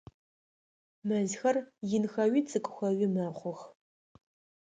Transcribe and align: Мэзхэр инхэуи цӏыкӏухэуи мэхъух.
Мэзхэр 1.07 1.55
инхэуи 1.95 2.41
цӏыкӏухэуи 2.49 3.07
мэхъух. 3.13 3.59